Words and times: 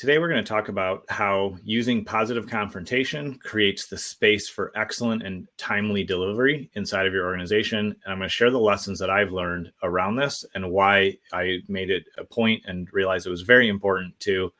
Today, 0.00 0.18
we're 0.18 0.30
going 0.30 0.42
to 0.42 0.48
talk 0.48 0.70
about 0.70 1.04
how 1.10 1.54
using 1.62 2.06
positive 2.06 2.48
confrontation 2.48 3.38
creates 3.44 3.84
the 3.84 3.98
space 3.98 4.48
for 4.48 4.72
excellent 4.74 5.22
and 5.22 5.46
timely 5.58 6.04
delivery 6.04 6.70
inside 6.72 7.06
of 7.06 7.12
your 7.12 7.26
organization. 7.26 7.88
And 7.88 7.98
I'm 8.06 8.16
going 8.16 8.26
to 8.26 8.34
share 8.34 8.50
the 8.50 8.58
lessons 8.58 8.98
that 8.98 9.10
I've 9.10 9.30
learned 9.30 9.70
around 9.82 10.16
this 10.16 10.42
and 10.54 10.70
why 10.70 11.18
I 11.34 11.58
made 11.68 11.90
it 11.90 12.04
a 12.16 12.24
point 12.24 12.62
and 12.64 12.88
realized 12.94 13.26
it 13.26 13.30
was 13.30 13.42
very 13.42 13.68
important 13.68 14.18
to 14.20 14.50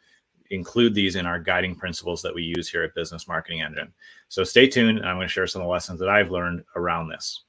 include 0.50 0.94
these 0.94 1.16
in 1.16 1.24
our 1.24 1.38
guiding 1.38 1.74
principles 1.74 2.20
that 2.20 2.34
we 2.34 2.42
use 2.42 2.68
here 2.68 2.82
at 2.82 2.94
Business 2.94 3.26
Marketing 3.26 3.62
Engine. 3.62 3.94
So 4.28 4.44
stay 4.44 4.68
tuned, 4.68 4.98
and 4.98 5.08
I'm 5.08 5.16
going 5.16 5.26
to 5.26 5.32
share 5.32 5.46
some 5.46 5.62
of 5.62 5.66
the 5.68 5.72
lessons 5.72 5.98
that 6.00 6.10
I've 6.10 6.30
learned 6.30 6.64
around 6.76 7.08
this. 7.08 7.44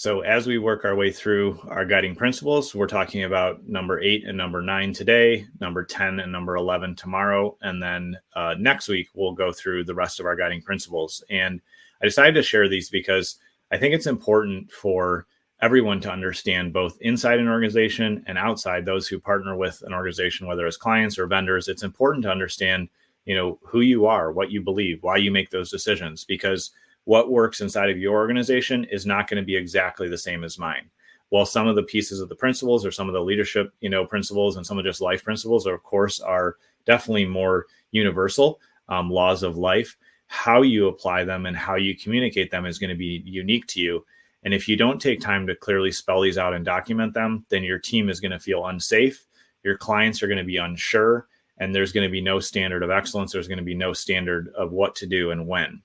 So, 0.00 0.20
as 0.20 0.46
we 0.46 0.56
work 0.56 0.86
our 0.86 0.96
way 0.96 1.12
through 1.12 1.60
our 1.68 1.84
guiding 1.84 2.16
principles, 2.16 2.74
we're 2.74 2.86
talking 2.86 3.24
about 3.24 3.68
number 3.68 4.00
eight 4.00 4.24
and 4.24 4.34
number 4.34 4.62
nine 4.62 4.94
today, 4.94 5.46
number 5.60 5.84
10 5.84 6.20
and 6.20 6.32
number 6.32 6.56
11 6.56 6.96
tomorrow. 6.96 7.54
And 7.60 7.82
then 7.82 8.16
uh, 8.34 8.54
next 8.58 8.88
week, 8.88 9.08
we'll 9.12 9.34
go 9.34 9.52
through 9.52 9.84
the 9.84 9.94
rest 9.94 10.18
of 10.18 10.24
our 10.24 10.36
guiding 10.36 10.62
principles. 10.62 11.22
And 11.28 11.60
I 12.00 12.06
decided 12.06 12.32
to 12.36 12.42
share 12.42 12.66
these 12.66 12.88
because 12.88 13.36
I 13.72 13.76
think 13.76 13.94
it's 13.94 14.06
important 14.06 14.72
for 14.72 15.26
everyone 15.60 16.00
to 16.00 16.10
understand 16.10 16.72
both 16.72 16.96
inside 17.02 17.38
an 17.38 17.48
organization 17.48 18.24
and 18.26 18.38
outside 18.38 18.86
those 18.86 19.06
who 19.06 19.20
partner 19.20 19.54
with 19.54 19.82
an 19.82 19.92
organization, 19.92 20.46
whether 20.46 20.66
as 20.66 20.78
clients 20.78 21.18
or 21.18 21.26
vendors. 21.26 21.68
It's 21.68 21.82
important 21.82 22.22
to 22.22 22.30
understand, 22.30 22.88
you 23.26 23.34
know, 23.34 23.58
who 23.62 23.82
you 23.82 24.06
are, 24.06 24.32
what 24.32 24.50
you 24.50 24.62
believe, 24.62 25.02
why 25.02 25.18
you 25.18 25.30
make 25.30 25.50
those 25.50 25.70
decisions, 25.70 26.24
because 26.24 26.70
what 27.10 27.28
works 27.28 27.60
inside 27.60 27.90
of 27.90 27.98
your 27.98 28.14
organization 28.14 28.84
is 28.84 29.04
not 29.04 29.28
going 29.28 29.42
to 29.42 29.44
be 29.44 29.56
exactly 29.56 30.08
the 30.08 30.16
same 30.16 30.44
as 30.44 30.60
mine. 30.60 30.88
While 31.30 31.44
some 31.44 31.66
of 31.66 31.74
the 31.74 31.82
pieces 31.82 32.20
of 32.20 32.28
the 32.28 32.36
principles 32.36 32.86
or 32.86 32.92
some 32.92 33.08
of 33.08 33.14
the 33.14 33.20
leadership, 33.20 33.72
you 33.80 33.90
know, 33.90 34.06
principles 34.06 34.56
and 34.56 34.64
some 34.64 34.78
of 34.78 34.84
just 34.84 35.00
life 35.00 35.24
principles, 35.24 35.66
are, 35.66 35.74
of 35.74 35.82
course, 35.82 36.20
are 36.20 36.54
definitely 36.86 37.24
more 37.24 37.66
universal 37.90 38.60
um, 38.88 39.10
laws 39.10 39.42
of 39.42 39.56
life. 39.56 39.96
How 40.28 40.62
you 40.62 40.86
apply 40.86 41.24
them 41.24 41.46
and 41.46 41.56
how 41.56 41.74
you 41.74 41.96
communicate 41.96 42.52
them 42.52 42.64
is 42.64 42.78
going 42.78 42.90
to 42.90 42.96
be 42.96 43.24
unique 43.26 43.66
to 43.70 43.80
you. 43.80 44.06
And 44.44 44.54
if 44.54 44.68
you 44.68 44.76
don't 44.76 45.00
take 45.00 45.20
time 45.20 45.48
to 45.48 45.56
clearly 45.56 45.90
spell 45.90 46.20
these 46.20 46.38
out 46.38 46.54
and 46.54 46.64
document 46.64 47.12
them, 47.12 47.44
then 47.48 47.64
your 47.64 47.80
team 47.80 48.08
is 48.08 48.20
going 48.20 48.30
to 48.30 48.38
feel 48.38 48.66
unsafe. 48.66 49.26
Your 49.64 49.76
clients 49.76 50.22
are 50.22 50.28
going 50.28 50.38
to 50.38 50.44
be 50.44 50.58
unsure, 50.58 51.26
and 51.58 51.74
there's 51.74 51.90
going 51.90 52.06
to 52.06 52.12
be 52.12 52.20
no 52.20 52.38
standard 52.38 52.84
of 52.84 52.90
excellence. 52.90 53.32
There's 53.32 53.48
going 53.48 53.58
to 53.58 53.64
be 53.64 53.74
no 53.74 53.92
standard 53.92 54.52
of 54.56 54.70
what 54.70 54.94
to 54.94 55.08
do 55.08 55.32
and 55.32 55.48
when. 55.48 55.82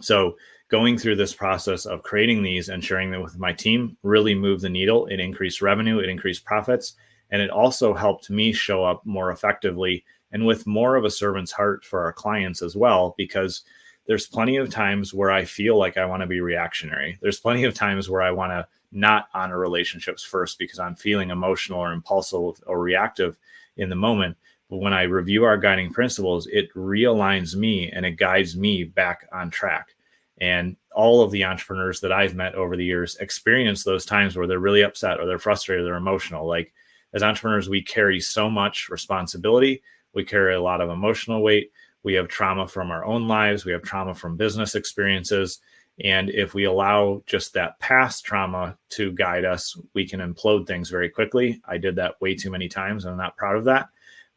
So 0.00 0.36
going 0.68 0.98
through 0.98 1.16
this 1.16 1.34
process 1.34 1.86
of 1.86 2.02
creating 2.02 2.42
these 2.42 2.68
and 2.68 2.84
sharing 2.84 3.10
them 3.10 3.22
with 3.22 3.38
my 3.38 3.52
team 3.52 3.96
really 4.02 4.34
moved 4.34 4.62
the 4.62 4.68
needle. 4.68 5.06
It 5.06 5.20
increased 5.20 5.62
revenue, 5.62 5.98
it 5.98 6.08
increased 6.08 6.44
profits, 6.44 6.94
and 7.30 7.40
it 7.40 7.50
also 7.50 7.94
helped 7.94 8.30
me 8.30 8.52
show 8.52 8.84
up 8.84 9.04
more 9.04 9.30
effectively 9.30 10.04
and 10.30 10.44
with 10.44 10.66
more 10.66 10.96
of 10.96 11.04
a 11.04 11.10
servant's 11.10 11.52
heart 11.52 11.84
for 11.84 12.02
our 12.04 12.12
clients 12.12 12.60
as 12.60 12.76
well, 12.76 13.14
because 13.16 13.62
there's 14.06 14.26
plenty 14.26 14.56
of 14.56 14.70
times 14.70 15.14
where 15.14 15.30
I 15.30 15.44
feel 15.44 15.78
like 15.78 15.96
I 15.96 16.06
want 16.06 16.22
to 16.22 16.26
be 16.26 16.40
reactionary. 16.40 17.18
There's 17.22 17.40
plenty 17.40 17.64
of 17.64 17.74
times 17.74 18.10
where 18.10 18.22
I 18.22 18.30
want 18.30 18.52
to 18.52 18.66
not 18.90 19.28
honor 19.34 19.58
relationships 19.58 20.22
first 20.22 20.58
because 20.58 20.78
I'm 20.78 20.96
feeling 20.96 21.30
emotional 21.30 21.80
or 21.80 21.92
impulsive 21.92 22.62
or 22.66 22.78
reactive 22.78 23.36
in 23.76 23.88
the 23.88 23.96
moment. 23.96 24.36
But 24.70 24.78
when 24.78 24.92
I 24.92 25.02
review 25.02 25.44
our 25.44 25.56
guiding 25.56 25.92
principles, 25.92 26.46
it 26.48 26.72
realigns 26.74 27.54
me 27.56 27.90
and 27.90 28.04
it 28.04 28.12
guides 28.12 28.56
me 28.56 28.84
back 28.84 29.26
on 29.32 29.50
track. 29.50 29.94
And 30.40 30.76
all 30.92 31.22
of 31.22 31.30
the 31.30 31.44
entrepreneurs 31.44 32.00
that 32.00 32.12
I've 32.12 32.34
met 32.34 32.54
over 32.54 32.76
the 32.76 32.84
years 32.84 33.16
experience 33.16 33.82
those 33.82 34.04
times 34.04 34.36
where 34.36 34.46
they're 34.46 34.58
really 34.58 34.82
upset 34.82 35.18
or 35.18 35.26
they're 35.26 35.38
frustrated, 35.38 35.86
or 35.86 35.96
emotional. 35.96 36.46
Like 36.46 36.72
as 37.12 37.22
entrepreneurs, 37.22 37.68
we 37.68 37.82
carry 37.82 38.20
so 38.20 38.50
much 38.50 38.88
responsibility, 38.88 39.82
we 40.14 40.24
carry 40.24 40.54
a 40.54 40.60
lot 40.60 40.80
of 40.80 40.90
emotional 40.90 41.42
weight. 41.42 41.70
We 42.04 42.14
have 42.14 42.28
trauma 42.28 42.68
from 42.68 42.90
our 42.90 43.04
own 43.04 43.26
lives, 43.26 43.64
we 43.64 43.72
have 43.72 43.82
trauma 43.82 44.14
from 44.14 44.36
business 44.36 44.74
experiences. 44.74 45.60
And 46.04 46.30
if 46.30 46.54
we 46.54 46.64
allow 46.64 47.22
just 47.26 47.52
that 47.54 47.78
past 47.80 48.24
trauma 48.24 48.78
to 48.90 49.10
guide 49.12 49.44
us, 49.44 49.76
we 49.94 50.06
can 50.06 50.20
implode 50.20 50.66
things 50.66 50.90
very 50.90 51.08
quickly. 51.08 51.60
I 51.66 51.76
did 51.76 51.96
that 51.96 52.20
way 52.20 52.36
too 52.36 52.50
many 52.50 52.68
times. 52.68 53.04
And 53.04 53.12
I'm 53.12 53.18
not 53.18 53.36
proud 53.36 53.56
of 53.56 53.64
that. 53.64 53.88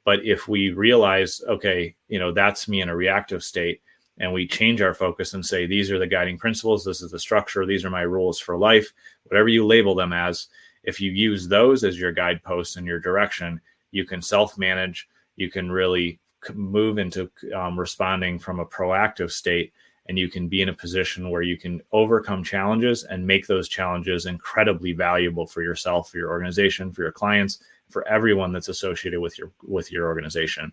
But 0.03 0.25
if 0.25 0.47
we 0.47 0.71
realize, 0.71 1.41
okay, 1.47 1.95
you 2.07 2.19
know, 2.19 2.31
that's 2.31 2.67
me 2.67 2.81
in 2.81 2.89
a 2.89 2.95
reactive 2.95 3.43
state, 3.43 3.81
and 4.17 4.31
we 4.31 4.47
change 4.47 4.81
our 4.81 4.93
focus 4.93 5.33
and 5.33 5.45
say, 5.45 5.65
these 5.65 5.89
are 5.91 5.99
the 5.99 6.07
guiding 6.07 6.37
principles, 6.37 6.83
this 6.83 7.01
is 7.01 7.11
the 7.11 7.19
structure, 7.19 7.65
these 7.65 7.85
are 7.85 7.89
my 7.89 8.01
rules 8.01 8.39
for 8.39 8.57
life, 8.57 8.91
whatever 9.23 9.47
you 9.47 9.65
label 9.65 9.95
them 9.95 10.13
as, 10.13 10.47
if 10.83 10.99
you 10.99 11.11
use 11.11 11.47
those 11.47 11.83
as 11.83 11.99
your 11.99 12.11
guideposts 12.11 12.75
and 12.75 12.87
your 12.87 12.99
direction, 12.99 13.61
you 13.91 14.05
can 14.05 14.21
self 14.21 14.57
manage, 14.57 15.07
you 15.35 15.49
can 15.49 15.71
really 15.71 16.19
move 16.53 16.97
into 16.97 17.29
um, 17.55 17.79
responding 17.79 18.39
from 18.39 18.59
a 18.59 18.65
proactive 18.65 19.31
state 19.31 19.73
and 20.07 20.17
you 20.17 20.27
can 20.27 20.47
be 20.47 20.61
in 20.61 20.69
a 20.69 20.73
position 20.73 21.29
where 21.29 21.43
you 21.43 21.57
can 21.57 21.81
overcome 21.91 22.43
challenges 22.43 23.03
and 23.03 23.25
make 23.25 23.45
those 23.45 23.69
challenges 23.69 24.25
incredibly 24.25 24.91
valuable 24.91 25.45
for 25.45 25.61
yourself 25.61 26.09
for 26.09 26.17
your 26.17 26.31
organization 26.31 26.91
for 26.91 27.03
your 27.03 27.11
clients 27.11 27.59
for 27.91 28.07
everyone 28.07 28.51
that's 28.51 28.69
associated 28.69 29.19
with 29.19 29.37
your 29.37 29.51
with 29.63 29.91
your 29.91 30.07
organization. 30.07 30.71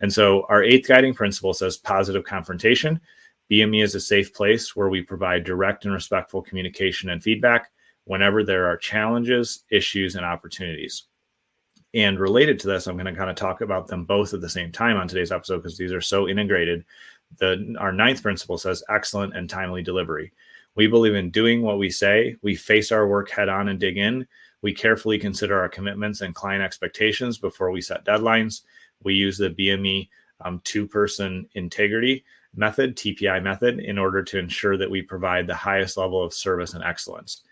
And 0.00 0.12
so 0.12 0.46
our 0.48 0.62
eighth 0.62 0.88
guiding 0.88 1.14
principle 1.14 1.54
says 1.54 1.76
positive 1.76 2.24
confrontation. 2.24 3.00
BME 3.50 3.82
is 3.82 3.94
a 3.94 4.00
safe 4.00 4.32
place 4.32 4.74
where 4.74 4.88
we 4.88 5.02
provide 5.02 5.44
direct 5.44 5.84
and 5.84 5.94
respectful 5.94 6.42
communication 6.42 7.10
and 7.10 7.22
feedback 7.22 7.70
whenever 8.04 8.42
there 8.42 8.66
are 8.66 8.76
challenges, 8.76 9.64
issues, 9.70 10.14
and 10.14 10.24
opportunities. 10.24 11.04
And 11.94 12.18
related 12.18 12.58
to 12.60 12.66
this, 12.66 12.86
I'm 12.86 12.96
going 12.96 13.06
to 13.06 13.14
kind 13.14 13.30
of 13.30 13.36
talk 13.36 13.60
about 13.60 13.86
them 13.86 14.04
both 14.04 14.34
at 14.34 14.40
the 14.40 14.48
same 14.48 14.72
time 14.72 14.96
on 14.96 15.06
today's 15.06 15.30
episode 15.30 15.58
because 15.58 15.78
these 15.78 15.92
are 15.92 16.00
so 16.00 16.28
integrated. 16.28 16.84
The 17.38 17.76
our 17.78 17.92
ninth 17.92 18.22
principle 18.22 18.58
says 18.58 18.82
excellent 18.88 19.36
and 19.36 19.48
timely 19.48 19.82
delivery. 19.82 20.32
We 20.74 20.88
believe 20.88 21.14
in 21.14 21.30
doing 21.30 21.62
what 21.62 21.78
we 21.78 21.90
say. 21.90 22.36
We 22.42 22.56
face 22.56 22.90
our 22.90 23.06
work 23.06 23.30
head 23.30 23.48
on 23.48 23.68
and 23.68 23.78
dig 23.78 23.96
in. 23.96 24.26
We 24.64 24.72
carefully 24.72 25.18
consider 25.18 25.60
our 25.60 25.68
commitments 25.68 26.22
and 26.22 26.34
client 26.34 26.62
expectations 26.62 27.36
before 27.36 27.70
we 27.70 27.82
set 27.82 28.06
deadlines. 28.06 28.62
We 29.02 29.12
use 29.12 29.36
the 29.36 29.50
BME 29.50 30.08
um, 30.40 30.62
two 30.64 30.86
person 30.86 31.46
integrity 31.52 32.24
method, 32.56 32.96
TPI 32.96 33.42
method, 33.42 33.80
in 33.80 33.98
order 33.98 34.22
to 34.22 34.38
ensure 34.38 34.78
that 34.78 34.90
we 34.90 35.02
provide 35.02 35.46
the 35.46 35.54
highest 35.54 35.98
level 35.98 36.24
of 36.24 36.32
service 36.32 36.72
and 36.72 36.82
excellence. 36.82 37.42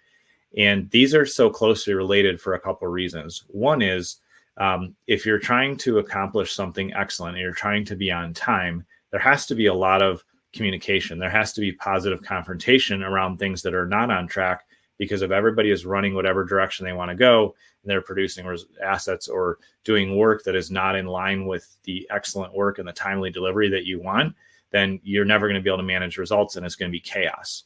And 0.57 0.89
these 0.89 1.15
are 1.15 1.27
so 1.27 1.51
closely 1.51 1.93
related 1.93 2.41
for 2.41 2.55
a 2.55 2.61
couple 2.61 2.89
of 2.89 2.95
reasons. 2.95 3.45
One 3.49 3.83
is 3.83 4.21
um, 4.57 4.97
if 5.07 5.27
you're 5.27 5.39
trying 5.39 5.77
to 5.79 5.99
accomplish 5.99 6.55
something 6.55 6.95
excellent 6.95 7.35
and 7.35 7.43
you're 7.43 7.53
trying 7.53 7.85
to 7.85 7.95
be 7.95 8.11
on 8.11 8.33
time, 8.33 8.87
there 9.11 9.21
has 9.21 9.45
to 9.49 9.55
be 9.55 9.67
a 9.67 9.75
lot 9.75 10.01
of 10.01 10.25
communication. 10.55 11.19
There 11.19 11.29
has 11.29 11.53
to 11.53 11.61
be 11.61 11.73
positive 11.73 12.23
confrontation 12.23 13.03
around 13.03 13.37
things 13.37 13.61
that 13.65 13.75
are 13.75 13.87
not 13.87 14.11
on 14.11 14.27
track 14.29 14.65
because 15.03 15.23
if 15.23 15.33
everybody 15.33 15.73
is 15.73 15.85
running 15.85 16.15
whatever 16.15 16.45
direction 16.45 16.87
they 16.87 16.93
want 16.93 17.11
to 17.11 17.17
go 17.17 17.57
and 17.83 17.91
they're 17.91 18.01
producing 18.01 18.47
res- 18.47 18.67
assets 18.81 19.27
or 19.27 19.59
doing 19.83 20.17
work 20.17 20.45
that 20.45 20.55
is 20.55 20.71
not 20.71 20.95
in 20.95 21.07
line 21.07 21.45
with 21.45 21.77
the 21.83 22.07
excellent 22.09 22.55
work 22.55 22.79
and 22.79 22.87
the 22.87 22.93
timely 22.93 23.29
delivery 23.29 23.69
that 23.69 23.85
you 23.85 24.01
want, 24.01 24.33
then 24.71 25.01
you're 25.03 25.25
never 25.25 25.49
going 25.49 25.59
to 25.59 25.61
be 25.61 25.69
able 25.69 25.79
to 25.79 25.83
manage 25.83 26.19
results 26.19 26.55
and 26.55 26.65
it's 26.65 26.77
going 26.77 26.89
to 26.89 26.97
be 26.97 27.01
chaos. 27.01 27.65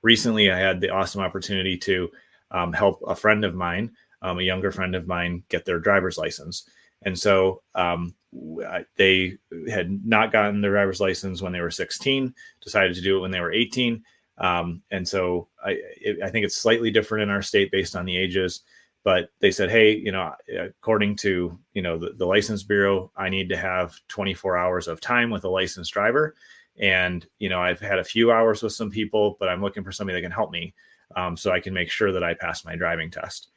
Recently, 0.00 0.50
I 0.50 0.58
had 0.58 0.80
the 0.80 0.88
awesome 0.88 1.20
opportunity 1.20 1.76
to 1.76 2.08
um, 2.50 2.72
help 2.72 3.02
a 3.06 3.14
friend 3.14 3.44
of 3.44 3.54
mine, 3.54 3.92
um, 4.22 4.38
a 4.38 4.42
younger 4.42 4.72
friend 4.72 4.94
of 4.94 5.06
mine, 5.06 5.42
get 5.50 5.66
their 5.66 5.78
driver's 5.78 6.16
license. 6.16 6.66
And 7.02 7.18
so 7.18 7.60
um, 7.74 8.14
they 8.96 9.36
had 9.68 10.06
not 10.06 10.32
gotten 10.32 10.62
their 10.62 10.70
driver's 10.70 11.00
license 11.00 11.42
when 11.42 11.52
they 11.52 11.60
were 11.60 11.70
16, 11.70 12.34
decided 12.62 12.94
to 12.94 13.02
do 13.02 13.18
it 13.18 13.20
when 13.20 13.30
they 13.30 13.40
were 13.40 13.52
18 13.52 14.02
um, 14.38 14.82
and 14.90 15.06
so 15.06 15.48
I, 15.64 15.78
I 16.22 16.30
think 16.30 16.44
it's 16.44 16.56
slightly 16.56 16.90
different 16.90 17.22
in 17.22 17.30
our 17.30 17.42
state 17.42 17.70
based 17.70 17.96
on 17.96 18.04
the 18.04 18.16
ages. 18.16 18.62
But 19.04 19.28
they 19.40 19.50
said, 19.50 19.70
hey, 19.70 19.94
you 19.94 20.12
know, 20.12 20.32
according 20.58 21.16
to 21.16 21.58
you 21.74 21.82
know 21.82 21.98
the, 21.98 22.14
the 22.16 22.26
license 22.26 22.62
bureau, 22.62 23.12
I 23.16 23.28
need 23.28 23.48
to 23.50 23.56
have 23.56 23.94
24 24.08 24.56
hours 24.56 24.88
of 24.88 25.00
time 25.00 25.30
with 25.30 25.44
a 25.44 25.48
licensed 25.48 25.92
driver. 25.92 26.34
And 26.80 27.26
you 27.38 27.48
know, 27.48 27.60
I've 27.60 27.80
had 27.80 27.98
a 27.98 28.04
few 28.04 28.32
hours 28.32 28.62
with 28.62 28.72
some 28.72 28.90
people, 28.90 29.36
but 29.38 29.48
I'm 29.48 29.60
looking 29.60 29.84
for 29.84 29.92
somebody 29.92 30.18
that 30.18 30.22
can 30.22 30.32
help 30.32 30.50
me 30.50 30.74
um, 31.16 31.36
so 31.36 31.52
I 31.52 31.60
can 31.60 31.74
make 31.74 31.90
sure 31.90 32.12
that 32.12 32.24
I 32.24 32.34
pass 32.34 32.64
my 32.64 32.76
driving 32.76 33.10
test. 33.10 33.48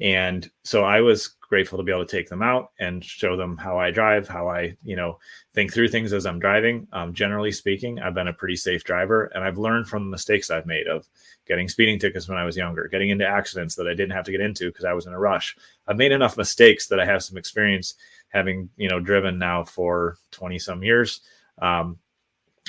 And 0.00 0.50
so 0.64 0.84
I 0.84 1.00
was 1.00 1.36
grateful 1.40 1.78
to 1.78 1.84
be 1.84 1.92
able 1.92 2.04
to 2.04 2.16
take 2.16 2.28
them 2.28 2.42
out 2.42 2.72
and 2.80 3.04
show 3.04 3.36
them 3.36 3.56
how 3.56 3.78
I 3.78 3.92
drive, 3.92 4.26
how 4.26 4.48
I, 4.48 4.76
you 4.82 4.96
know, 4.96 5.18
think 5.52 5.72
through 5.72 5.88
things 5.88 6.12
as 6.12 6.26
I'm 6.26 6.40
driving. 6.40 6.88
Um, 6.92 7.14
generally 7.14 7.52
speaking, 7.52 8.00
I've 8.00 8.14
been 8.14 8.26
a 8.26 8.32
pretty 8.32 8.56
safe 8.56 8.82
driver 8.82 9.26
and 9.26 9.44
I've 9.44 9.58
learned 9.58 9.86
from 9.88 10.04
the 10.04 10.10
mistakes 10.10 10.50
I've 10.50 10.66
made 10.66 10.88
of 10.88 11.08
getting 11.46 11.68
speeding 11.68 12.00
tickets 12.00 12.28
when 12.28 12.38
I 12.38 12.44
was 12.44 12.56
younger, 12.56 12.88
getting 12.88 13.10
into 13.10 13.26
accidents 13.26 13.76
that 13.76 13.86
I 13.86 13.94
didn't 13.94 14.16
have 14.16 14.24
to 14.24 14.32
get 14.32 14.40
into 14.40 14.68
because 14.68 14.84
I 14.84 14.94
was 14.94 15.06
in 15.06 15.12
a 15.12 15.18
rush. 15.18 15.56
I've 15.86 15.96
made 15.96 16.12
enough 16.12 16.36
mistakes 16.36 16.88
that 16.88 16.98
I 16.98 17.04
have 17.04 17.22
some 17.22 17.36
experience 17.36 17.94
having, 18.30 18.68
you 18.76 18.88
know, 18.88 18.98
driven 18.98 19.38
now 19.38 19.62
for 19.62 20.16
20 20.32 20.58
some 20.58 20.82
years. 20.82 21.20
Um, 21.62 21.98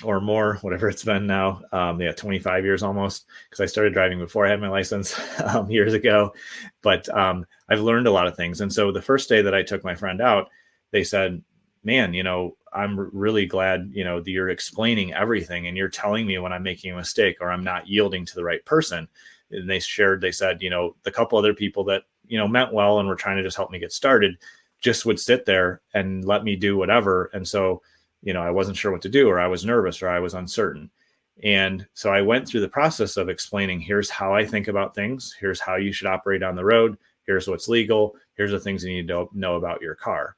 or 0.04 0.20
more, 0.20 0.56
whatever 0.62 0.90
it's 0.90 1.04
been 1.04 1.26
now. 1.26 1.62
Um, 1.72 2.02
yeah, 2.02 2.12
25 2.12 2.66
years 2.66 2.84
almost, 2.84 3.26
because 3.50 3.62
I 3.62 3.66
started 3.66 3.94
driving 3.94 4.20
before 4.20 4.46
I 4.46 4.50
had 4.50 4.60
my 4.60 4.68
license 4.68 5.18
um, 5.44 5.70
years 5.70 5.94
ago. 5.94 6.34
But 6.82 7.08
um, 7.16 7.46
I've 7.70 7.82
learned 7.82 8.08
a 8.08 8.12
lot 8.12 8.28
of 8.28 8.36
things. 8.36 8.62
And 8.62 8.72
so 8.72 8.92
the 8.92 9.02
first 9.02 9.30
day 9.30 9.42
that 9.42 9.56
I 9.56 9.64
took 9.64 9.84
my 9.84 9.96
friend 9.96 10.22
out, 10.22 10.50
they 10.92 11.04
said, 11.04 11.42
Man, 11.84 12.16
you 12.16 12.24
know, 12.24 12.58
I'm 12.74 13.00
really 13.14 13.46
glad, 13.46 13.92
you 13.94 14.04
know, 14.04 14.20
that 14.20 14.30
you're 14.30 14.50
explaining 14.50 15.14
everything 15.14 15.68
and 15.68 15.78
you're 15.78 15.88
telling 15.88 16.26
me 16.26 16.40
when 16.40 16.52
I'm 16.52 16.64
making 16.64 16.92
a 16.92 16.96
mistake 16.96 17.38
or 17.40 17.52
I'm 17.52 17.64
not 17.64 17.88
yielding 17.88 18.26
to 18.26 18.36
the 18.36 18.44
right 18.44 18.66
person. 18.66 19.08
And 19.52 19.70
they 19.70 19.80
shared, 19.80 20.20
they 20.20 20.32
said, 20.32 20.64
you 20.64 20.72
know, 20.72 20.96
the 21.04 21.12
couple 21.12 21.38
other 21.38 21.54
people 21.54 21.84
that, 21.86 22.04
you 22.26 22.40
know, 22.40 22.48
meant 22.48 22.74
well 22.74 23.00
and 23.00 23.08
were 23.08 23.16
trying 23.16 23.38
to 23.38 23.44
just 23.44 23.56
help 23.56 23.70
me 23.70 23.78
get 23.78 23.94
started 23.94 24.36
just 24.82 25.06
would 25.06 25.20
sit 25.20 25.46
there 25.46 25.82
and 25.94 26.26
let 26.26 26.44
me 26.44 26.56
do 26.56 26.76
whatever. 26.76 27.30
And 27.34 27.48
so, 27.48 27.82
you 28.26 28.34
know, 28.34 28.42
I 28.42 28.50
wasn't 28.50 28.76
sure 28.76 28.92
what 28.92 29.04
to 29.04 29.10
do, 29.10 29.30
or 29.30 29.40
I 29.40 29.48
was 29.48 29.64
nervous, 29.64 30.02
or 30.02 30.10
I 30.10 30.20
was 30.20 30.34
uncertain. 30.34 30.90
And 31.44 31.86
so 31.94 32.12
I 32.12 32.22
went 32.22 32.48
through 32.48 32.62
the 32.62 32.68
process 32.68 33.18
of 33.18 33.30
explaining 33.30 33.80
here's 33.80 34.10
how 34.10 34.34
I 34.34 34.44
think 34.44 34.68
about 34.68 34.96
things, 34.96 35.36
here's 35.40 35.60
how 35.60 35.76
you 35.76 35.94
should 35.94 36.08
operate 36.08 36.42
on 36.42 36.56
the 36.56 36.66
road, 36.66 36.98
here's 37.28 37.48
what's 37.48 37.68
legal, 37.68 38.16
here's 38.34 38.52
the 38.52 38.60
things 38.60 38.84
you 38.84 38.94
need 38.96 39.08
to 39.10 39.30
know 39.34 39.56
about 39.56 39.82
your 39.82 39.94
car. 39.94 40.36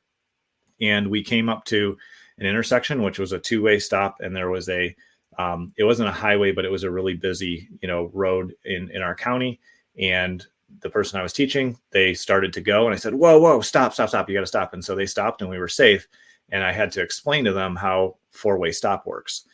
And 0.81 1.07
we 1.07 1.23
came 1.23 1.47
up 1.47 1.63
to 1.65 1.97
an 2.39 2.45
intersection, 2.45 3.03
which 3.03 3.19
was 3.19 3.31
a 3.31 3.39
two 3.39 3.63
way 3.63 3.79
stop, 3.79 4.17
and 4.19 4.35
there 4.35 4.49
was 4.49 4.67
a 4.69 4.95
um, 5.39 5.71
it 5.77 5.83
wasn't 5.85 6.09
a 6.09 6.13
highway, 6.13 6.51
but 6.51 6.65
it 6.65 6.71
was 6.71 6.83
a 6.83 6.91
really 6.91 7.13
busy, 7.13 7.69
you 7.81 7.87
know, 7.87 8.11
road 8.13 8.53
in 8.65 8.91
in 8.91 9.01
our 9.01 9.15
county. 9.15 9.61
And 9.97 10.45
the 10.81 10.89
person 10.89 11.19
I 11.19 11.23
was 11.23 11.31
teaching, 11.31 11.77
they 11.91 12.13
started 12.13 12.51
to 12.53 12.61
go, 12.61 12.85
and 12.85 12.93
I 12.93 12.97
said, 12.97 13.13
"Whoa, 13.13 13.39
whoa, 13.39 13.61
stop, 13.61 13.93
stop, 13.93 14.09
stop! 14.09 14.27
You 14.27 14.35
got 14.35 14.41
to 14.41 14.47
stop!" 14.47 14.73
And 14.73 14.83
so 14.83 14.93
they 14.93 15.05
stopped, 15.05 15.41
and 15.41 15.49
we 15.49 15.57
were 15.57 15.69
safe 15.69 16.07
and 16.51 16.63
I 16.63 16.71
had 16.71 16.91
to 16.93 17.01
explain 17.01 17.45
to 17.45 17.53
them 17.53 17.75
how 17.75 18.17
four 18.31 18.57
way 18.57 18.71
stop 18.71 19.05
works. 19.05 19.45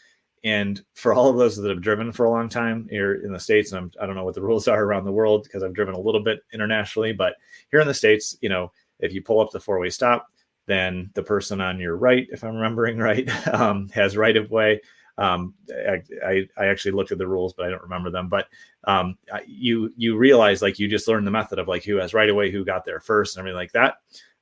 And 0.43 0.83
for 0.93 1.13
all 1.13 1.29
of 1.29 1.37
those 1.37 1.55
that 1.55 1.69
have 1.69 1.81
driven 1.81 2.11
for 2.11 2.25
a 2.25 2.29
long 2.29 2.49
time 2.49 2.87
here 2.89 3.15
in 3.23 3.31
the 3.31 3.39
States, 3.39 3.71
and 3.71 3.79
I'm, 3.79 3.91
I 3.99 4.05
do 4.05 4.07
not 4.07 4.19
know 4.19 4.25
what 4.25 4.35
the 4.35 4.41
rules 4.49 4.67
are 4.67 4.83
around 4.83 5.05
the 5.05 5.11
world 5.11 5.43
because 5.43 5.63
I've 5.63 5.73
driven 5.73 5.95
a 5.95 5.99
little 5.99 6.21
bit 6.21 6.41
internationally, 6.53 7.13
but 7.13 7.35
here 7.71 7.79
in 7.79 7.87
the 7.87 7.93
States, 7.93 8.37
you 8.41 8.49
know, 8.49 8.71
if 8.99 9.13
you 9.13 9.21
pull 9.21 9.39
up 9.39 9.51
the 9.51 9.59
four 9.59 9.79
way 9.79 9.89
stop, 9.89 10.27
then 10.65 11.09
the 11.13 11.23
person 11.23 11.61
on 11.61 11.79
your 11.79 11.95
right, 11.97 12.27
if 12.31 12.43
I'm 12.43 12.55
remembering 12.55 12.97
right, 12.99 13.29
um, 13.53 13.89
has 13.89 14.17
right 14.17 14.35
of 14.35 14.51
way. 14.51 14.81
Um, 15.17 15.53
I, 15.69 16.01
I, 16.25 16.47
I, 16.57 16.65
actually 16.65 16.93
looked 16.93 17.11
at 17.11 17.19
the 17.19 17.27
rules, 17.27 17.53
but 17.53 17.67
I 17.67 17.69
don't 17.69 17.83
remember 17.83 18.09
them. 18.09 18.29
But 18.29 18.47
um, 18.85 19.15
you 19.45 19.93
you 19.95 20.17
realize 20.17 20.63
like 20.63 20.79
you 20.79 20.87
just 20.87 21.07
learned 21.07 21.27
the 21.27 21.31
method 21.31 21.59
of 21.59 21.67
like 21.67 21.83
who 21.83 21.97
has 21.97 22.15
right 22.15 22.31
away, 22.31 22.49
who 22.49 22.65
got 22.65 22.83
there 22.83 22.99
first, 22.99 23.35
and 23.35 23.41
everything 23.41 23.57
like 23.57 23.71
that. 23.73 23.97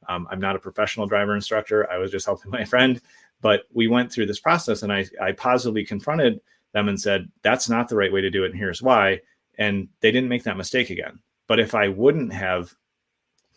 Um, 0.08 0.28
I'm 0.32 0.40
not 0.40 0.56
a 0.56 0.60
professional 0.60 1.08
driver 1.08 1.36
instructor. 1.36 1.90
I 1.92 1.98
was 1.98 2.12
just 2.12 2.26
helping 2.26 2.52
my 2.52 2.66
friend. 2.66 3.02
But 3.42 3.64
we 3.74 3.88
went 3.88 4.12
through 4.12 4.28
this 4.28 4.40
process 4.40 4.84
and 4.84 4.94
I, 4.94 5.06
I 5.22 5.32
positively 5.32 5.86
confronted 5.86 6.40
them 6.74 6.88
and 6.88 7.00
said, 7.00 7.30
that's 7.42 7.70
not 7.70 7.90
the 7.90 7.96
right 7.96 8.14
way 8.14 8.22
to 8.22 8.30
do 8.30 8.44
it. 8.44 8.52
And 8.52 8.60
here's 8.60 8.82
why. 8.82 9.22
And 9.58 9.90
they 10.00 10.12
didn't 10.12 10.30
make 10.30 10.44
that 10.44 10.58
mistake 10.58 10.90
again. 10.90 11.20
But 11.48 11.60
if 11.60 11.76
I 11.76 11.88
wouldn't 11.88 12.32
have 12.34 12.74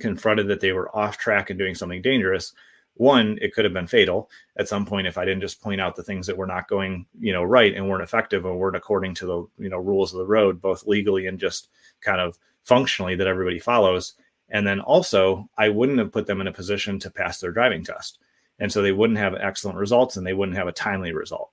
confronted 0.00 0.48
that 0.48 0.60
they 0.60 0.72
were 0.72 0.94
off 0.96 1.18
track 1.18 1.50
and 1.50 1.58
doing 1.58 1.74
something 1.74 2.02
dangerous, 2.02 2.52
one, 2.94 3.38
it 3.42 3.52
could 3.52 3.64
have 3.64 3.74
been 3.74 3.86
fatal 3.86 4.30
at 4.56 4.68
some 4.68 4.86
point 4.86 5.06
if 5.06 5.18
I 5.18 5.24
didn't 5.24 5.40
just 5.40 5.60
point 5.60 5.80
out 5.80 5.96
the 5.96 6.02
things 6.02 6.26
that 6.26 6.36
were 6.36 6.46
not 6.46 6.68
going, 6.68 7.06
you 7.18 7.32
know, 7.32 7.42
right 7.42 7.74
and 7.74 7.88
weren't 7.88 8.02
effective 8.02 8.44
and 8.44 8.56
weren't 8.56 8.76
according 8.76 9.14
to 9.16 9.26
the, 9.26 9.62
you 9.62 9.68
know, 9.68 9.78
rules 9.78 10.12
of 10.12 10.18
the 10.18 10.26
road, 10.26 10.60
both 10.60 10.86
legally 10.86 11.26
and 11.26 11.38
just 11.38 11.68
kind 12.00 12.20
of 12.20 12.38
functionally 12.62 13.16
that 13.16 13.26
everybody 13.26 13.58
follows. 13.58 14.14
And 14.50 14.66
then 14.66 14.80
also, 14.80 15.48
I 15.56 15.68
wouldn't 15.68 15.98
have 15.98 16.12
put 16.12 16.26
them 16.26 16.40
in 16.40 16.46
a 16.46 16.52
position 16.52 16.98
to 17.00 17.10
pass 17.10 17.40
their 17.40 17.52
driving 17.52 17.84
test. 17.84 18.18
And 18.58 18.70
so 18.70 18.82
they 18.82 18.92
wouldn't 18.92 19.18
have 19.18 19.34
excellent 19.34 19.78
results 19.78 20.16
and 20.16 20.26
they 20.26 20.34
wouldn't 20.34 20.58
have 20.58 20.68
a 20.68 20.72
timely 20.72 21.12
result. 21.12 21.50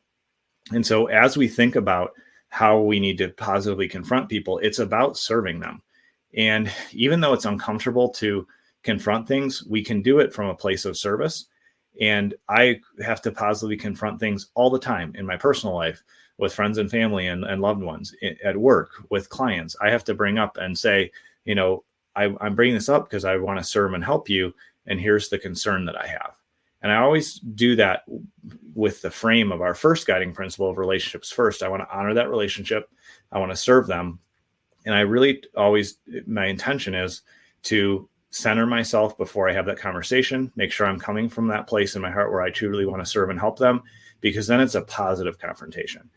And 0.71 0.85
so, 0.85 1.07
as 1.07 1.37
we 1.37 1.47
think 1.47 1.75
about 1.75 2.11
how 2.49 2.79
we 2.79 2.99
need 2.99 3.17
to 3.17 3.29
positively 3.29 3.87
confront 3.87 4.29
people, 4.29 4.59
it's 4.59 4.79
about 4.79 5.17
serving 5.17 5.59
them. 5.59 5.81
And 6.37 6.71
even 6.91 7.19
though 7.19 7.33
it's 7.33 7.45
uncomfortable 7.45 8.09
to 8.09 8.47
confront 8.83 9.27
things, 9.27 9.65
we 9.65 9.83
can 9.83 10.01
do 10.01 10.19
it 10.19 10.33
from 10.33 10.49
a 10.49 10.55
place 10.55 10.85
of 10.85 10.97
service. 10.97 11.47
And 11.99 12.35
I 12.49 12.79
have 13.03 13.21
to 13.23 13.31
positively 13.31 13.77
confront 13.77 14.19
things 14.19 14.49
all 14.53 14.69
the 14.69 14.79
time 14.79 15.13
in 15.15 15.25
my 15.25 15.37
personal 15.37 15.75
life 15.75 16.03
with 16.37 16.53
friends 16.53 16.77
and 16.77 16.89
family 16.89 17.27
and, 17.27 17.43
and 17.43 17.61
loved 17.61 17.81
ones 17.81 18.15
at 18.43 18.57
work 18.57 18.91
with 19.09 19.29
clients. 19.29 19.75
I 19.81 19.91
have 19.91 20.03
to 20.05 20.13
bring 20.13 20.37
up 20.37 20.57
and 20.57 20.77
say, 20.77 21.11
you 21.45 21.55
know, 21.55 21.83
I, 22.15 22.33
I'm 22.41 22.55
bringing 22.55 22.75
this 22.75 22.89
up 22.89 23.05
because 23.05 23.25
I 23.25 23.37
want 23.37 23.59
to 23.59 23.63
serve 23.63 23.93
and 23.93 24.03
help 24.03 24.29
you. 24.29 24.53
And 24.87 24.99
here's 24.99 25.29
the 25.29 25.39
concern 25.39 25.85
that 25.85 25.95
I 25.95 26.07
have. 26.07 26.35
And 26.81 26.91
I 26.91 26.97
always 26.97 27.35
do 27.39 27.75
that 27.75 28.03
with 28.73 29.01
the 29.01 29.11
frame 29.11 29.51
of 29.51 29.61
our 29.61 29.75
first 29.75 30.07
guiding 30.07 30.33
principle 30.33 30.69
of 30.69 30.77
relationships 30.77 31.31
first. 31.31 31.61
I 31.61 31.67
want 31.67 31.83
to 31.83 31.95
honor 31.95 32.13
that 32.13 32.29
relationship, 32.29 32.89
I 33.31 33.39
want 33.39 33.51
to 33.51 33.55
serve 33.55 33.87
them. 33.87 34.19
And 34.85 34.95
I 34.95 35.01
really 35.01 35.43
always, 35.55 35.97
my 36.25 36.47
intention 36.47 36.95
is 36.95 37.21
to 37.63 38.09
center 38.31 38.65
myself 38.65 39.15
before 39.17 39.47
I 39.47 39.53
have 39.53 39.67
that 39.67 39.77
conversation, 39.77 40.51
make 40.55 40.71
sure 40.71 40.87
I'm 40.87 40.99
coming 40.99 41.29
from 41.29 41.47
that 41.47 41.67
place 41.67 41.95
in 41.95 42.01
my 42.01 42.09
heart 42.09 42.31
where 42.31 42.41
I 42.41 42.49
truly 42.49 42.85
want 42.85 43.01
to 43.01 43.09
serve 43.09 43.29
and 43.29 43.39
help 43.39 43.59
them, 43.59 43.83
because 44.21 44.47
then 44.47 44.59
it's 44.59 44.75
a 44.75 44.81
positive 44.81 45.37
confrontation 45.37 46.09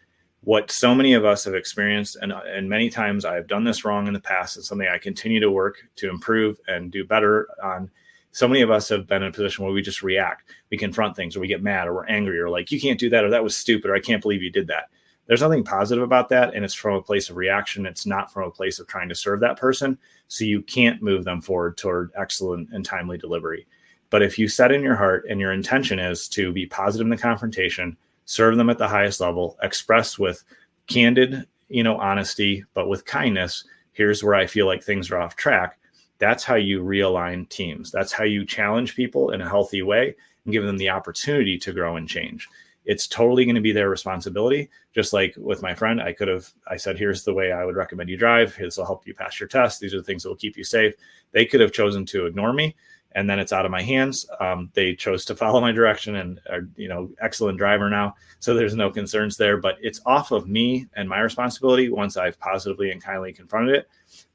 what 0.44 0.70
so 0.70 0.94
many 0.94 1.14
of 1.14 1.25
us 1.25 1.44
have 1.44 1.55
experienced 1.55 2.17
and, 2.17 2.32
and 2.32 2.69
many 2.69 2.91
times 2.91 3.25
i've 3.25 3.46
done 3.46 3.64
this 3.64 3.85
wrong 3.85 4.06
in 4.06 4.12
the 4.12 4.20
past 4.20 4.56
it's 4.56 4.69
something 4.69 4.88
i 4.88 4.99
continue 4.99 5.41
to 5.41 5.50
work 5.50 5.76
to 5.96 6.08
improve 6.08 6.58
and 6.69 6.93
do 6.93 7.05
better 7.05 7.49
on 7.62 7.91
so 8.35 8.49
many 8.49 8.62
of 8.62 8.70
us 8.70 8.88
have 8.88 9.06
been 9.06 9.23
in 9.23 9.29
a 9.29 9.32
position 9.32 9.64
where 9.64 9.73
we 9.73 9.81
just 9.81 10.02
react. 10.02 10.50
We 10.69 10.76
confront 10.76 11.14
things 11.14 11.37
or 11.37 11.41
we 11.41 11.46
get 11.46 11.62
mad 11.62 11.87
or 11.87 11.94
we're 11.94 12.06
angry 12.06 12.41
or 12.41 12.50
like 12.50 12.73
you 12.73 12.81
can't 12.81 12.99
do 12.99 13.08
that 13.11 13.23
or 13.23 13.31
that 13.31 13.44
was 13.44 13.56
stupid 13.56 13.88
or 13.88 13.94
i 13.94 14.00
can't 14.00 14.20
believe 14.20 14.43
you 14.43 14.50
did 14.50 14.67
that. 14.67 14.91
There's 15.26 15.41
nothing 15.41 15.62
positive 15.62 16.02
about 16.02 16.29
that 16.31 16.52
and 16.52 16.64
it's 16.64 16.75
from 16.75 16.96
a 16.96 17.02
place 17.02 17.31
of 17.31 17.37
reaction. 17.37 17.87
It's 17.87 18.06
not 18.06 18.32
from 18.32 18.43
a 18.43 18.50
place 18.50 18.81
of 18.81 18.88
trying 18.88 19.08
to 19.08 19.14
serve 19.14 19.38
that 19.41 19.56
person. 19.56 19.96
So 20.26 20.44
you 20.44 20.62
can't 20.62 21.00
move 21.00 21.25
them 21.25 21.41
forward 21.41 21.76
toward 21.76 22.11
excellent 22.19 22.70
and 22.73 22.85
timely 22.85 23.19
delivery. 23.19 23.69
But 24.11 24.23
if 24.23 24.37
you 24.37 24.49
set 24.49 24.73
in 24.73 24.82
your 24.82 24.96
heart 24.96 25.26
and 25.31 25.38
your 25.38 25.52
intention 25.52 26.00
is 26.00 26.29
to 26.31 26.52
be 26.52 26.67
positive 26.67 27.06
in 27.06 27.11
the 27.11 27.17
confrontation 27.17 27.96
serve 28.24 28.56
them 28.56 28.70
at 28.70 28.78
the 28.78 28.88
highest 28.88 29.20
level, 29.20 29.56
express 29.62 30.18
with 30.18 30.44
candid, 30.86 31.46
you 31.68 31.82
know, 31.82 31.96
honesty, 31.98 32.64
but 32.74 32.88
with 32.88 33.04
kindness. 33.04 33.64
Here's 33.93 34.24
where 34.24 34.34
I 34.34 34.46
feel 34.46 34.66
like 34.66 34.82
things 34.82 35.10
are 35.10 35.19
off 35.19 35.36
track. 35.36 35.78
That's 36.19 36.44
how 36.44 36.54
you 36.54 36.82
realign 36.82 37.48
teams. 37.48 37.90
That's 37.90 38.12
how 38.12 38.24
you 38.24 38.44
challenge 38.44 38.96
people 38.96 39.31
in 39.31 39.40
a 39.40 39.48
healthy 39.48 39.82
way 39.82 40.14
and 40.44 40.52
give 40.52 40.64
them 40.64 40.78
the 40.78 40.90
opportunity 40.90 41.58
to 41.58 41.72
grow 41.72 41.96
and 41.96 42.08
change. 42.08 42.48
It's 42.84 43.06
totally 43.06 43.44
going 43.44 43.54
to 43.54 43.60
be 43.60 43.72
their 43.72 43.88
responsibility. 43.88 44.69
Just 44.94 45.12
like 45.12 45.34
with 45.38 45.62
my 45.62 45.74
friend, 45.74 46.02
I 46.02 46.12
could 46.12 46.28
have, 46.28 46.48
I 46.69 46.76
said, 46.76 46.98
here's 46.98 47.24
the 47.24 47.32
way 47.32 47.50
I 47.50 47.64
would 47.64 47.76
recommend 47.76 48.10
you 48.10 48.16
drive. 48.16 48.54
This 48.56 48.76
will 48.76 48.84
help 48.84 49.06
you 49.06 49.14
pass 49.14 49.40
your 49.40 49.48
test. 49.48 49.81
These 49.81 49.94
are 49.94 49.98
the 49.98 50.04
things 50.04 50.22
that 50.22 50.28
will 50.28 50.36
keep 50.36 50.56
you 50.56 50.64
safe. 50.64 50.94
They 51.32 51.46
could 51.46 51.60
have 51.60 51.72
chosen 51.72 52.04
to 52.06 52.26
ignore 52.26 52.52
me 52.52 52.76
and 53.14 53.30
then 53.30 53.38
it's 53.38 53.52
out 53.52 53.64
of 53.64 53.70
my 53.70 53.82
hands. 53.82 54.26
Um, 54.40 54.70
they 54.74 54.94
chose 54.94 55.24
to 55.26 55.36
follow 55.36 55.60
my 55.60 55.72
direction 55.72 56.16
and 56.16 56.40
are, 56.50 56.68
you 56.76 56.88
know, 56.88 57.10
excellent 57.20 57.58
driver 57.58 57.88
now. 57.88 58.14
So 58.40 58.54
there's 58.54 58.74
no 58.74 58.90
concerns 58.90 59.36
there, 59.36 59.56
but 59.56 59.76
it's 59.80 60.00
off 60.04 60.32
of 60.32 60.48
me 60.48 60.86
and 60.96 61.08
my 61.08 61.20
responsibility 61.20 61.88
once 61.88 62.16
I've 62.16 62.38
positively 62.40 62.90
and 62.90 63.02
kindly 63.02 63.32
confronted 63.32 63.76
it. 63.76 63.88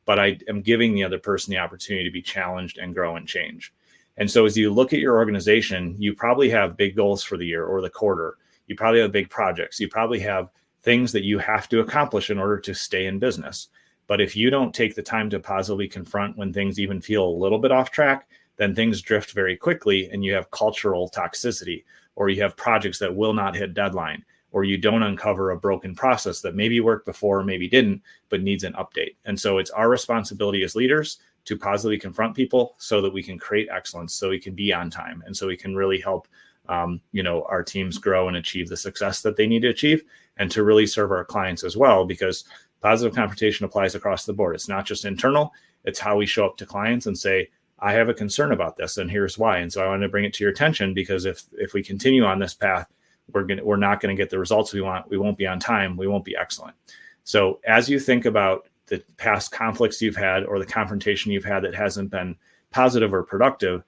But 0.06 0.20
I 0.20 0.40
am 0.48 0.62
giving 0.62 0.94
the 0.94 1.04
other 1.04 1.20
person 1.20 1.52
the 1.52 1.60
opportunity 1.60 2.06
to 2.06 2.12
be 2.12 2.22
challenged 2.22 2.78
and 2.78 2.96
grow 2.96 3.18
and 3.18 3.28
change. 3.28 3.74
And 4.18 4.30
so 4.30 4.46
as 4.46 4.58
you 4.58 4.74
look 4.74 4.94
at 4.94 5.00
your 5.00 5.18
organization, 5.18 5.96
you 5.98 6.14
probably 6.14 6.50
have 6.50 6.78
big 6.78 6.96
goals 6.96 7.24
for 7.24 7.38
the 7.38 7.46
year 7.46 7.66
or 7.66 7.82
the 7.82 7.90
quarter. 7.90 8.38
You 8.68 8.76
probably 8.76 9.02
have 9.02 9.12
big 9.12 9.30
projects. 9.30 9.80
You 9.80 9.88
probably 9.88 10.20
have 10.20 10.50
things 10.84 11.12
that 11.12 11.24
you 11.24 11.38
have 11.40 11.68
to 11.70 11.82
accomplish 11.82 12.30
in 12.30 12.40
order 12.40 12.60
to 12.60 12.74
stay 12.74 13.06
in 13.06 13.20
business. 13.20 13.70
But 14.08 14.22
if 14.22 14.36
you 14.36 14.50
don't 14.50 14.74
take 14.74 14.96
the 14.96 15.04
time 15.04 15.30
to 15.30 15.40
positively 15.40 15.88
confront 15.88 16.38
when 16.38 16.52
things 16.52 16.80
even 16.80 17.00
feel 17.00 17.26
a 17.26 17.30
little 17.42 17.60
bit 17.60 17.72
off 17.72 17.92
track, 17.92 18.28
then 18.60 18.76
things 18.76 19.02
drift 19.02 19.32
very 19.32 19.56
quickly 19.56 20.10
and 20.12 20.24
you 20.24 20.34
have 20.34 20.52
cultural 20.52 21.10
toxicity 21.10 21.86
or 22.16 22.28
you 22.28 22.42
have 22.42 22.58
projects 22.58 23.00
that 23.00 23.16
will 23.16 23.34
not 23.34 23.56
hit 23.56 23.74
deadline 23.74 24.24
or 24.52 24.66
you 24.66 24.78
don't 24.78 25.04
uncover 25.04 25.52
a 25.52 25.58
broken 25.58 25.96
process 25.96 26.42
that 26.42 26.56
maybe 26.56 26.82
worked 26.82 27.06
before 27.06 27.42
maybe 27.42 27.70
didn't 27.70 28.02
but 28.28 28.42
needs 28.42 28.66
an 28.66 28.74
update. 28.74 29.16
And 29.24 29.40
so 29.40 29.58
it's 29.60 29.72
our 29.72 29.90
responsibility 29.90 30.64
as 30.64 30.76
leaders 30.76 31.20
to 31.46 31.58
positively 31.58 31.98
confront 31.98 32.36
people 32.36 32.76
so 32.78 33.02
that 33.02 33.14
we 33.14 33.24
can 33.24 33.40
create 33.40 33.70
excellence 33.72 34.14
so 34.14 34.30
we 34.30 34.40
can 34.40 34.54
be 34.54 34.74
on 34.74 34.90
time 34.90 35.24
and 35.26 35.36
so 35.36 35.48
we 35.48 35.58
can 35.58 35.74
really 35.74 36.00
help 36.00 36.28
um, 36.68 37.00
you 37.14 37.24
know 37.24 37.44
our 37.50 37.64
teams 37.64 37.98
grow 37.98 38.28
and 38.28 38.38
achieve 38.38 38.68
the 38.68 38.78
success 38.78 39.22
that 39.22 39.38
they 39.38 39.48
need 39.48 39.62
to 39.62 39.70
achieve 39.70 40.04
and 40.38 40.52
to 40.52 40.64
really 40.64 40.86
serve 40.86 41.12
our 41.12 41.24
clients 41.24 41.64
as 41.64 41.78
well 41.78 42.06
because 42.06 42.44
positive 42.82 43.16
confrontation 43.16 43.66
applies 43.66 43.96
across 43.96 44.26
the 44.26 44.34
board. 44.34 44.56
It's 44.56 44.70
not 44.70 44.86
just 44.86 45.06
internal. 45.06 45.54
It's 45.86 46.00
how 46.00 46.18
we 46.18 46.26
show 46.26 46.46
up 46.46 46.58
to 46.58 46.66
clients 46.66 47.06
and 47.06 47.18
say, 47.18 47.50
I 47.82 47.94
have 47.94 48.10
a 48.10 48.14
concern 48.14 48.52
about 48.52 48.78
this, 48.78 48.98
and 48.98 49.10
here's 49.10 49.38
why. 49.38 49.60
And 49.60 49.72
so 49.72 49.84
I 49.84 49.88
want 49.88 50.02
to 50.02 50.10
bring 50.10 50.26
it 50.26 50.34
to 50.36 50.44
your 50.44 50.52
attention 50.52 50.94
because 50.94 51.26
if 51.26 51.44
if 51.54 51.74
we 51.74 51.84
continue 51.84 52.24
on 52.24 52.40
this 52.40 52.54
path, 52.54 52.88
we're 53.32 53.44
gonna 53.44 53.64
we're 53.64 53.78
not 53.78 54.02
going 54.02 54.16
to 54.16 54.22
get 54.22 54.30
the 54.30 54.40
results 54.40 54.74
we 54.74 54.82
want. 54.82 55.10
We 55.10 55.18
won't 55.18 55.38
be 55.38 55.48
on 55.48 55.60
time. 55.60 55.98
We 55.98 56.08
won't 56.08 56.26
be 56.26 56.36
excellent. 56.36 56.76
So 57.24 57.60
as 57.66 57.90
you 57.90 58.00
think 58.00 58.26
about 58.26 58.68
the 58.88 59.04
past 59.18 59.52
conflicts 59.52 60.02
you've 60.02 60.16
had 60.16 60.44
or 60.44 60.60
the 60.60 60.66
confrontation 60.66 61.32
you've 61.32 61.46
had 61.46 61.64
that 61.64 61.76
hasn't 61.76 62.10
been 62.10 62.36
positive 62.72 63.14
or 63.14 63.24
productive, 63.24 63.84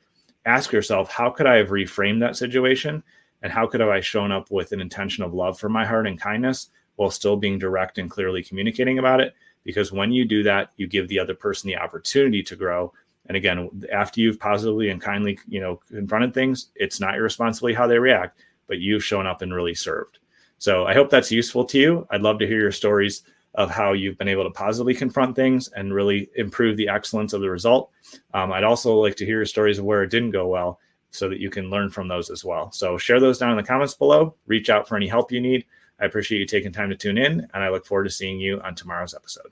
ask 0.45 0.71
yourself, 0.71 1.10
how 1.10 1.29
could 1.29 1.48
I 1.48 1.57
have 1.57 1.69
reframed 1.69 2.19
that 2.21 2.38
situation? 2.38 3.03
And 3.41 3.51
how 3.51 3.65
could 3.65 3.79
have 3.79 3.89
I 3.89 4.01
shown 4.01 4.31
up 4.31 4.51
with 4.51 4.71
an 4.71 4.81
intention 4.81 5.24
of 5.24 5.33
love 5.33 5.60
for 5.60 5.69
my 5.69 5.86
heart 5.86 6.07
and 6.07 6.19
kindness 6.19 6.69
while 6.95 7.10
still 7.10 7.36
being 7.36 7.57
direct 7.57 7.98
and 7.98 8.10
clearly 8.10 8.43
communicating 8.43 9.00
about 9.00 9.19
it? 9.19 9.33
Because 9.63 9.91
when 9.91 10.12
you 10.12 10.25
do 10.25 10.43
that, 10.43 10.71
you 10.77 10.88
give 10.88 11.07
the 11.07 11.19
other 11.19 11.36
person 11.36 11.67
the 11.67 11.77
opportunity 11.77 12.43
to 12.43 12.55
grow. 12.55 12.93
And 13.28 13.38
again, 13.38 13.70
after 13.92 14.20
you've 14.20 14.40
positively 14.40 14.90
and 14.90 15.01
kindly, 15.01 15.40
you 15.48 15.62
know, 15.62 15.80
confronted 15.88 16.34
things, 16.34 16.68
it's 16.75 17.00
not 17.00 17.16
your 17.16 17.24
responsibility 17.24 17.75
how 17.75 17.88
they 17.88 18.00
react, 18.00 18.40
but 18.68 18.80
you've 18.80 19.04
shown 19.04 19.28
up 19.28 19.42
and 19.42 19.54
really 19.54 19.75
served. 19.75 20.20
So 20.58 20.86
I 20.86 20.94
hope 20.94 21.10
that's 21.10 21.32
useful 21.32 21.66
to 21.66 21.80
you. 21.80 22.08
I'd 22.12 22.22
love 22.22 22.40
to 22.40 22.48
hear 22.48 22.60
your 22.60 22.72
stories 22.72 23.24
of 23.56 23.70
how 23.70 23.94
you've 23.94 24.18
been 24.18 24.28
able 24.28 24.44
to 24.44 24.50
positively 24.50 24.94
confront 24.94 25.36
things 25.36 25.68
and 25.70 25.94
really 25.94 26.30
improve 26.36 26.78
the 26.78 26.88
excellence 26.88 27.34
of 27.34 27.42
the 27.42 27.50
result. 27.50 27.92
Um, 28.34 28.51
I'd 28.51 28.63
also 28.63 28.96
like 28.96 29.16
to 29.18 29.25
hear 29.25 29.38
your 29.38 29.46
stories 29.46 29.78
of 29.78 29.86
where 29.86 30.04
it 30.04 30.10
didn't 30.10 30.32
go 30.32 30.48
well 30.48 30.80
so 31.10 31.28
that 31.30 31.40
you 31.40 31.50
can 31.50 31.70
learn 31.70 31.90
from 31.90 32.08
those 32.08 32.30
as 32.30 32.46
well. 32.46 32.72
So 32.72 32.98
share 32.98 33.20
those 33.20 33.38
down 33.38 33.51
in 33.51 33.58
the 33.58 33.63
comments 33.63 33.94
below. 33.94 34.36
Reach 34.48 34.70
out 34.70 34.88
for 34.88 34.96
any 34.96 35.08
help 35.08 35.32
you 35.32 35.42
need. 35.42 35.66
I 36.00 36.06
appreciate 36.06 36.40
you 36.40 36.46
taking 36.46 36.72
time 36.72 36.90
to 36.90 36.96
tune 36.96 37.18
in, 37.18 37.48
and 37.54 37.63
I 37.63 37.70
look 37.70 37.86
forward 37.86 38.06
to 38.06 38.10
seeing 38.10 38.40
you 38.40 38.60
on 38.62 38.74
tomorrow's 38.74 39.13
episode. 39.13 39.51